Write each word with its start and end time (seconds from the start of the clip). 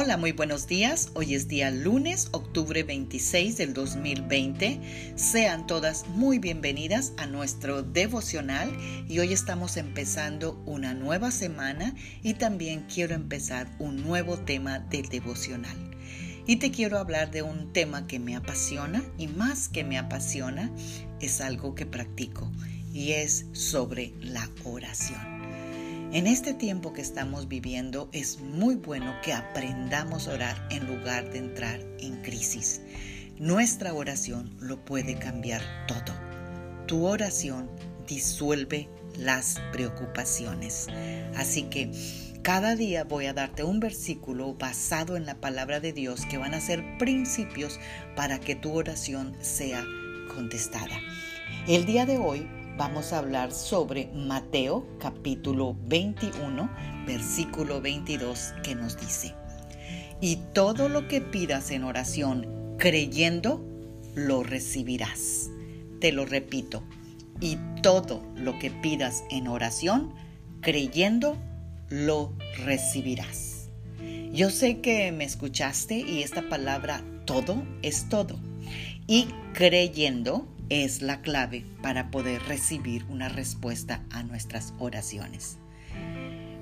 Hola, 0.00 0.16
muy 0.16 0.30
buenos 0.30 0.68
días. 0.68 1.10
Hoy 1.14 1.34
es 1.34 1.48
día 1.48 1.72
lunes, 1.72 2.28
octubre 2.30 2.84
26 2.84 3.56
del 3.56 3.74
2020. 3.74 5.12
Sean 5.16 5.66
todas 5.66 6.06
muy 6.06 6.38
bienvenidas 6.38 7.14
a 7.16 7.26
nuestro 7.26 7.82
devocional 7.82 8.70
y 9.08 9.18
hoy 9.18 9.32
estamos 9.32 9.76
empezando 9.76 10.62
una 10.66 10.94
nueva 10.94 11.32
semana 11.32 11.96
y 12.22 12.34
también 12.34 12.86
quiero 12.86 13.16
empezar 13.16 13.74
un 13.80 13.96
nuevo 14.04 14.38
tema 14.38 14.78
del 14.78 15.08
devocional. 15.08 15.76
Y 16.46 16.58
te 16.58 16.70
quiero 16.70 17.00
hablar 17.00 17.32
de 17.32 17.42
un 17.42 17.72
tema 17.72 18.06
que 18.06 18.20
me 18.20 18.36
apasiona 18.36 19.02
y 19.18 19.26
más 19.26 19.68
que 19.68 19.82
me 19.82 19.98
apasiona 19.98 20.70
es 21.20 21.40
algo 21.40 21.74
que 21.74 21.86
practico 21.86 22.52
y 22.92 23.14
es 23.14 23.46
sobre 23.50 24.14
la 24.20 24.48
oración. 24.62 25.37
En 26.10 26.26
este 26.26 26.54
tiempo 26.54 26.94
que 26.94 27.02
estamos 27.02 27.48
viviendo 27.48 28.08
es 28.12 28.40
muy 28.40 28.76
bueno 28.76 29.14
que 29.22 29.34
aprendamos 29.34 30.26
a 30.26 30.32
orar 30.32 30.68
en 30.70 30.86
lugar 30.86 31.30
de 31.30 31.38
entrar 31.38 31.80
en 31.98 32.22
crisis. 32.22 32.80
Nuestra 33.38 33.92
oración 33.92 34.56
lo 34.58 34.82
puede 34.86 35.18
cambiar 35.18 35.60
todo. 35.86 36.14
Tu 36.86 37.04
oración 37.04 37.70
disuelve 38.06 38.88
las 39.18 39.60
preocupaciones. 39.70 40.86
Así 41.36 41.64
que 41.64 41.92
cada 42.40 42.74
día 42.74 43.04
voy 43.04 43.26
a 43.26 43.34
darte 43.34 43.62
un 43.62 43.78
versículo 43.78 44.54
basado 44.54 45.14
en 45.14 45.26
la 45.26 45.34
palabra 45.34 45.78
de 45.78 45.92
Dios 45.92 46.24
que 46.24 46.38
van 46.38 46.54
a 46.54 46.60
ser 46.62 46.82
principios 46.96 47.78
para 48.16 48.40
que 48.40 48.56
tu 48.56 48.72
oración 48.72 49.36
sea 49.42 49.84
contestada. 50.34 50.98
El 51.66 51.84
día 51.84 52.06
de 52.06 52.16
hoy 52.16 52.48
vamos 52.78 53.12
a 53.12 53.18
hablar 53.18 53.50
sobre 53.50 54.08
Mateo 54.14 54.86
capítulo 55.00 55.76
21, 55.88 56.70
versículo 57.06 57.80
22, 57.80 58.54
que 58.62 58.76
nos 58.76 58.98
dice, 59.00 59.34
y 60.20 60.36
todo 60.54 60.88
lo 60.88 61.08
que 61.08 61.20
pidas 61.20 61.72
en 61.72 61.82
oración 61.82 62.76
creyendo, 62.78 63.64
lo 64.14 64.44
recibirás. 64.44 65.50
Te 66.00 66.12
lo 66.12 66.24
repito, 66.24 66.84
y 67.40 67.58
todo 67.82 68.22
lo 68.36 68.56
que 68.60 68.70
pidas 68.70 69.24
en 69.28 69.48
oración, 69.48 70.14
creyendo, 70.60 71.36
lo 71.88 72.32
recibirás. 72.64 73.70
Yo 74.32 74.50
sé 74.50 74.80
que 74.80 75.10
me 75.10 75.24
escuchaste 75.24 75.98
y 75.98 76.22
esta 76.22 76.48
palabra 76.48 77.02
todo 77.24 77.60
es 77.82 78.08
todo. 78.08 78.38
Y 79.08 79.26
creyendo 79.52 80.46
es 80.70 81.02
la 81.02 81.20
clave 81.20 81.64
para 81.82 82.10
poder 82.10 82.42
recibir 82.42 83.04
una 83.08 83.28
respuesta 83.28 84.04
a 84.10 84.22
nuestras 84.22 84.74
oraciones. 84.78 85.58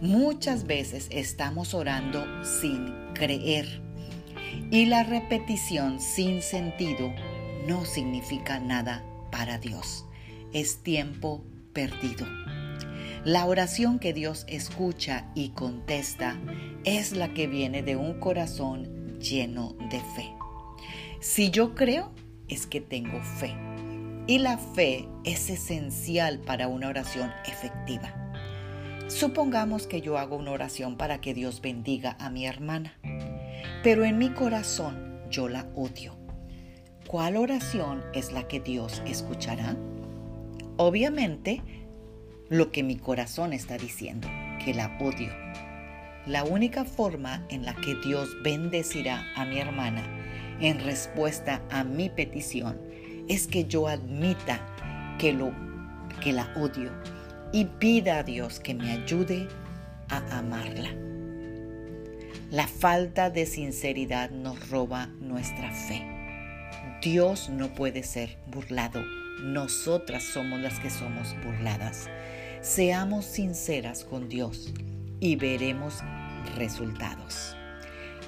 Muchas 0.00 0.66
veces 0.66 1.06
estamos 1.10 1.74
orando 1.74 2.26
sin 2.44 2.92
creer 3.14 3.80
y 4.70 4.86
la 4.86 5.04
repetición 5.04 6.00
sin 6.00 6.42
sentido 6.42 7.12
no 7.66 7.84
significa 7.84 8.58
nada 8.58 9.04
para 9.30 9.58
Dios. 9.58 10.04
Es 10.52 10.82
tiempo 10.82 11.44
perdido. 11.72 12.26
La 13.24 13.46
oración 13.46 14.00
que 14.00 14.12
Dios 14.12 14.44
escucha 14.48 15.30
y 15.36 15.50
contesta 15.50 16.36
es 16.84 17.12
la 17.12 17.32
que 17.32 17.46
viene 17.46 17.82
de 17.82 17.94
un 17.94 18.18
corazón 18.18 19.18
lleno 19.20 19.76
de 19.90 20.00
fe. 20.00 20.34
Si 21.20 21.50
yo 21.50 21.76
creo, 21.76 22.12
es 22.48 22.66
que 22.66 22.80
tengo 22.80 23.22
fe. 23.22 23.54
Y 24.26 24.38
la 24.38 24.56
fe 24.56 25.08
es 25.24 25.50
esencial 25.50 26.38
para 26.38 26.68
una 26.68 26.88
oración 26.88 27.32
efectiva. 27.44 28.14
Supongamos 29.08 29.88
que 29.88 30.00
yo 30.00 30.16
hago 30.16 30.36
una 30.36 30.52
oración 30.52 30.96
para 30.96 31.20
que 31.20 31.34
Dios 31.34 31.60
bendiga 31.60 32.16
a 32.20 32.30
mi 32.30 32.46
hermana, 32.46 32.94
pero 33.82 34.04
en 34.04 34.18
mi 34.18 34.30
corazón 34.30 35.20
yo 35.28 35.48
la 35.48 35.66
odio. 35.74 36.16
¿Cuál 37.08 37.36
oración 37.36 38.04
es 38.14 38.32
la 38.32 38.46
que 38.46 38.60
Dios 38.60 39.02
escuchará? 39.06 39.76
Obviamente, 40.76 41.60
lo 42.48 42.70
que 42.70 42.84
mi 42.84 42.96
corazón 42.96 43.52
está 43.52 43.76
diciendo, 43.76 44.28
que 44.64 44.72
la 44.72 44.96
odio. 45.00 45.32
La 46.26 46.44
única 46.44 46.84
forma 46.84 47.44
en 47.50 47.64
la 47.64 47.74
que 47.74 47.96
Dios 47.96 48.30
bendecirá 48.44 49.26
a 49.34 49.44
mi 49.44 49.58
hermana 49.58 50.04
en 50.60 50.78
respuesta 50.78 51.60
a 51.70 51.82
mi 51.82 52.08
petición 52.08 52.92
es 53.32 53.46
que 53.46 53.64
yo 53.64 53.88
admita 53.88 54.60
que, 55.18 55.32
lo, 55.32 55.52
que 56.20 56.32
la 56.32 56.52
odio 56.56 56.90
y 57.50 57.64
pida 57.64 58.18
a 58.18 58.22
Dios 58.22 58.60
que 58.60 58.74
me 58.74 58.90
ayude 58.90 59.48
a 60.10 60.38
amarla. 60.38 60.90
La 62.50 62.66
falta 62.66 63.30
de 63.30 63.46
sinceridad 63.46 64.30
nos 64.30 64.68
roba 64.68 65.06
nuestra 65.20 65.72
fe. 65.72 66.06
Dios 67.00 67.48
no 67.48 67.68
puede 67.72 68.02
ser 68.02 68.36
burlado. 68.48 69.02
Nosotras 69.42 70.22
somos 70.22 70.60
las 70.60 70.78
que 70.78 70.90
somos 70.90 71.34
burladas. 71.42 72.10
Seamos 72.60 73.24
sinceras 73.24 74.04
con 74.04 74.28
Dios 74.28 74.74
y 75.20 75.36
veremos 75.36 76.00
resultados. 76.56 77.56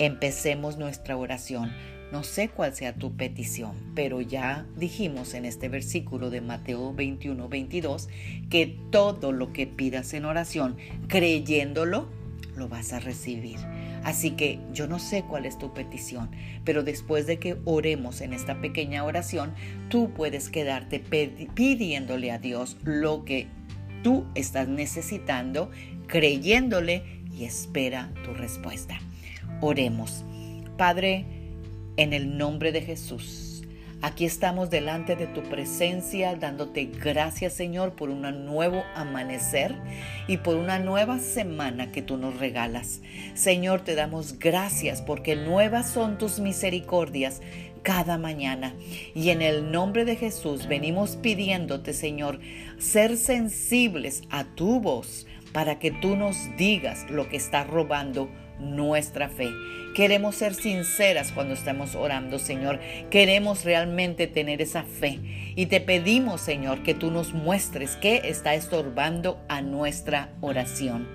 Empecemos 0.00 0.76
nuestra 0.76 1.16
oración 1.16 1.72
no 2.12 2.22
sé 2.22 2.48
cuál 2.48 2.74
sea 2.74 2.94
tu 2.94 3.16
petición, 3.16 3.72
pero 3.94 4.20
ya 4.20 4.66
dijimos 4.76 5.34
en 5.34 5.44
este 5.44 5.68
versículo 5.68 6.30
de 6.30 6.40
Mateo 6.40 6.94
21, 6.94 7.48
22 7.48 8.08
que 8.48 8.78
todo 8.90 9.32
lo 9.32 9.52
que 9.52 9.66
pidas 9.66 10.14
en 10.14 10.24
oración, 10.24 10.76
creyéndolo, 11.08 12.08
lo 12.56 12.68
vas 12.68 12.92
a 12.92 13.00
recibir. 13.00 13.58
Así 14.04 14.32
que 14.32 14.58
yo 14.72 14.86
no 14.86 14.98
sé 14.98 15.22
cuál 15.22 15.44
es 15.44 15.58
tu 15.58 15.74
petición, 15.74 16.30
pero 16.64 16.82
después 16.82 17.26
de 17.26 17.38
que 17.38 17.58
oremos 17.64 18.20
en 18.20 18.32
esta 18.32 18.60
pequeña 18.60 19.04
oración, 19.04 19.54
tú 19.88 20.10
puedes 20.14 20.48
quedarte 20.48 21.00
pidiéndole 21.54 22.30
a 22.30 22.38
Dios 22.38 22.76
lo 22.84 23.24
que 23.24 23.48
tú 24.02 24.24
estás 24.34 24.68
necesitando, 24.68 25.70
creyéndole 26.06 27.02
y 27.36 27.44
espera 27.44 28.10
tu 28.24 28.32
respuesta. 28.32 28.98
Oremos. 29.60 30.24
Padre, 30.76 31.26
en 31.98 32.14
el 32.14 32.38
nombre 32.38 32.72
de 32.72 32.80
Jesús. 32.80 33.62
Aquí 34.00 34.24
estamos 34.24 34.70
delante 34.70 35.16
de 35.16 35.26
tu 35.26 35.42
presencia 35.42 36.36
dándote 36.36 36.84
gracias 36.84 37.52
Señor 37.52 37.96
por 37.96 38.10
un 38.10 38.22
nuevo 38.46 38.84
amanecer 38.94 39.74
y 40.28 40.36
por 40.36 40.54
una 40.54 40.78
nueva 40.78 41.18
semana 41.18 41.90
que 41.90 42.00
tú 42.00 42.16
nos 42.16 42.38
regalas. 42.38 43.02
Señor, 43.34 43.80
te 43.80 43.96
damos 43.96 44.38
gracias 44.38 45.02
porque 45.02 45.34
nuevas 45.34 45.90
son 45.90 46.16
tus 46.16 46.38
misericordias 46.38 47.42
cada 47.82 48.18
mañana. 48.18 48.72
Y 49.16 49.30
en 49.30 49.42
el 49.42 49.72
nombre 49.72 50.04
de 50.04 50.14
Jesús 50.14 50.68
venimos 50.68 51.16
pidiéndote, 51.16 51.92
Señor, 51.92 52.38
ser 52.78 53.16
sensibles 53.16 54.22
a 54.30 54.44
tu 54.44 54.80
voz 54.80 55.26
para 55.52 55.80
que 55.80 55.90
tú 55.90 56.14
nos 56.14 56.36
digas 56.56 57.10
lo 57.10 57.28
que 57.28 57.36
está 57.36 57.64
robando 57.64 58.28
nuestra 58.60 59.28
fe. 59.28 59.50
Queremos 59.94 60.36
ser 60.36 60.54
sinceras 60.54 61.32
cuando 61.32 61.54
estamos 61.54 61.94
orando, 61.94 62.38
Señor. 62.38 62.78
Queremos 63.10 63.64
realmente 63.64 64.26
tener 64.26 64.62
esa 64.62 64.84
fe. 64.84 65.18
Y 65.56 65.66
te 65.66 65.80
pedimos, 65.80 66.40
Señor, 66.40 66.82
que 66.82 66.94
tú 66.94 67.10
nos 67.10 67.32
muestres 67.32 67.96
qué 67.96 68.22
está 68.24 68.54
estorbando 68.54 69.40
a 69.48 69.60
nuestra 69.60 70.30
oración. 70.40 71.08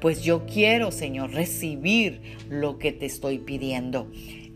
Pues 0.00 0.22
yo 0.22 0.44
quiero, 0.44 0.90
Señor, 0.90 1.32
recibir 1.32 2.20
lo 2.50 2.78
que 2.78 2.92
te 2.92 3.06
estoy 3.06 3.38
pidiendo. 3.38 4.10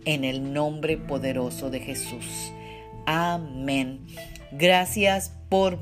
En 0.04 0.24
el 0.24 0.52
nombre 0.52 0.96
poderoso 0.96 1.70
de 1.70 1.80
Jesús. 1.80 2.52
Amén. 3.06 4.00
Gracias 4.52 5.32
por 5.48 5.78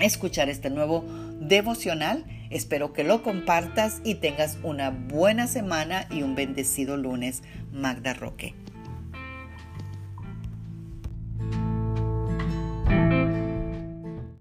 escuchar 0.00 0.48
este 0.48 0.70
nuevo 0.70 1.04
devocional. 1.40 2.24
Espero 2.52 2.92
que 2.92 3.02
lo 3.02 3.22
compartas 3.22 4.02
y 4.04 4.16
tengas 4.16 4.58
una 4.62 4.90
buena 4.90 5.46
semana 5.46 6.06
y 6.10 6.22
un 6.22 6.34
bendecido 6.34 6.98
lunes. 6.98 7.42
Magda 7.72 8.12
Roque. 8.12 8.54